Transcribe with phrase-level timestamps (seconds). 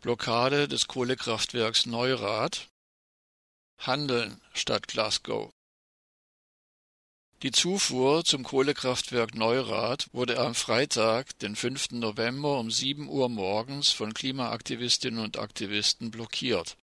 [0.00, 2.70] Blockade des Kohlekraftwerks Neurath
[3.76, 5.52] Handeln statt Glasgow
[7.42, 11.90] Die Zufuhr zum Kohlekraftwerk Neurath wurde am Freitag, den 5.
[11.90, 16.78] November um 7 Uhr morgens von Klimaaktivistinnen und Aktivisten blockiert.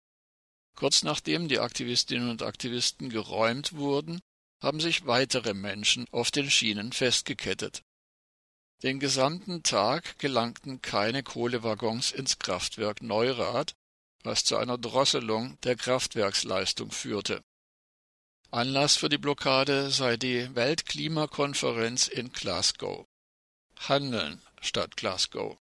[0.75, 4.23] Kurz nachdem die Aktivistinnen und Aktivisten geräumt wurden,
[4.63, 7.83] haben sich weitere Menschen auf den Schienen festgekettet.
[8.83, 13.77] Den gesamten Tag gelangten keine Kohlewaggons ins Kraftwerk Neurath,
[14.25, 17.45] was zu einer Drosselung der Kraftwerksleistung führte.
[18.51, 23.07] Anlass für die Blockade sei die Weltklimakonferenz in Glasgow.
[23.79, 25.57] Handeln statt Glasgow.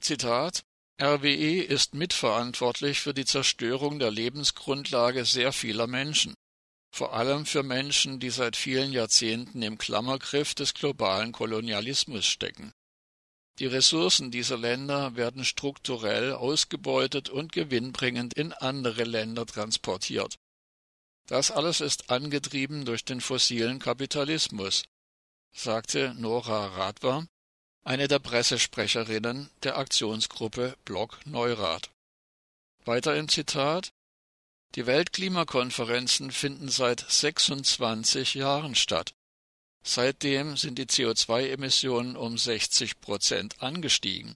[0.00, 0.64] Zitat
[1.00, 6.34] RWE ist mitverantwortlich für die Zerstörung der Lebensgrundlage sehr vieler Menschen
[6.96, 12.72] vor allem für Menschen, die seit vielen Jahrzehnten im Klammergriff des globalen Kolonialismus stecken.
[13.58, 20.38] Die Ressourcen dieser Länder werden strukturell ausgebeutet und gewinnbringend in andere Länder transportiert.
[21.26, 24.84] Das alles ist angetrieben durch den fossilen Kapitalismus,
[25.54, 27.26] sagte Nora Radwer,
[27.84, 31.90] eine der Pressesprecherinnen der Aktionsgruppe Block Neurath.
[32.86, 33.92] Weiter im Zitat
[34.74, 39.14] die Weltklimakonferenzen finden seit 26 Jahren statt.
[39.82, 44.34] Seitdem sind die CO2-Emissionen um 60 Prozent angestiegen.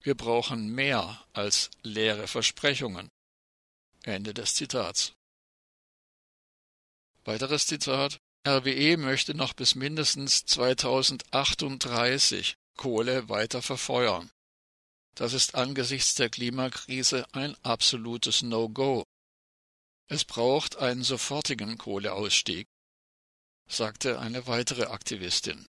[0.00, 3.08] Wir brauchen mehr als leere Versprechungen.
[4.04, 5.14] Ende des Zitats.
[7.24, 14.30] Weiteres Zitat RWE möchte noch bis mindestens 2038 Kohle weiter verfeuern.
[15.14, 19.02] Das ist angesichts der Klimakrise ein absolutes No-Go.
[20.10, 22.66] Es braucht einen sofortigen Kohleausstieg,
[23.68, 25.66] sagte eine weitere Aktivistin.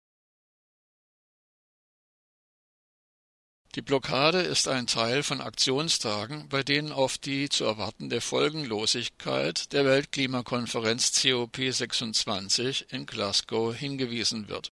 [3.74, 9.84] Die Blockade ist ein Teil von Aktionstagen, bei denen auf die zu erwartende Folgenlosigkeit der
[9.84, 14.72] Weltklimakonferenz COP26 in Glasgow hingewiesen wird.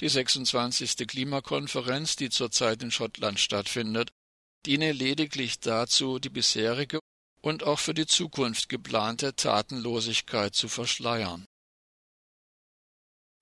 [0.00, 1.06] Die 26.
[1.06, 4.10] Klimakonferenz, die zurzeit in Schottland stattfindet,
[4.64, 6.98] diene lediglich dazu, die bisherige
[7.44, 11.44] und auch für die Zukunft geplante Tatenlosigkeit zu verschleiern.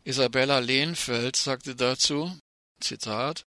[0.02, 2.36] Isabella Lehnfeld sagte dazu,
[2.80, 3.44] Zitat,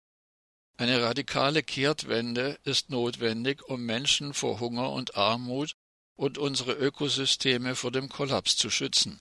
[0.76, 5.74] eine radikale Kehrtwende ist notwendig, um Menschen vor Hunger und Armut
[6.16, 9.20] und unsere Ökosysteme vor dem Kollaps zu schützen.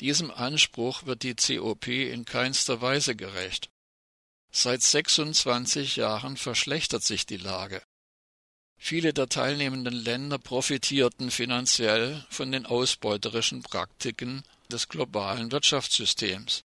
[0.00, 3.70] Diesem Anspruch wird die COP in keinster Weise gerecht.
[4.50, 7.84] Seit 26 Jahren verschlechtert sich die Lage.
[8.78, 16.62] Viele der teilnehmenden Länder profitierten finanziell von den ausbeuterischen Praktiken des globalen Wirtschaftssystems.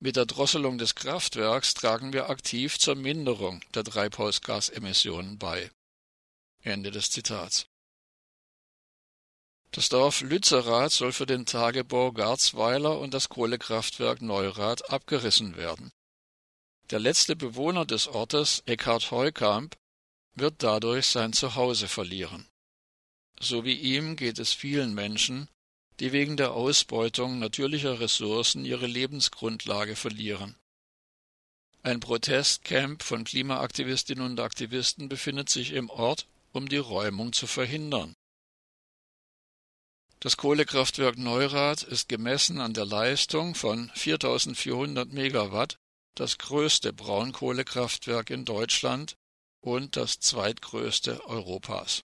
[0.00, 5.70] Mit der Drosselung des Kraftwerks tragen wir aktiv zur Minderung der Treibhausgasemissionen bei.
[6.60, 7.66] Ende des Zitats.
[9.70, 15.92] Das Dorf Lützerath soll für den Tagebau Garzweiler und das Kohlekraftwerk Neurath abgerissen werden.
[16.90, 19.76] Der letzte Bewohner des Ortes, Eckhard Heukamp,
[20.40, 22.46] wird dadurch sein Zuhause verlieren.
[23.40, 25.48] So wie ihm geht es vielen Menschen,
[26.00, 30.56] die wegen der Ausbeutung natürlicher Ressourcen ihre Lebensgrundlage verlieren.
[31.82, 38.14] Ein Protestcamp von Klimaaktivistinnen und Aktivisten befindet sich im Ort, um die Räumung zu verhindern.
[40.20, 45.78] Das Kohlekraftwerk Neurath ist gemessen an der Leistung von 4400 Megawatt
[46.16, 49.16] das größte Braunkohlekraftwerk in Deutschland
[49.68, 52.02] und das zweitgrößte Europas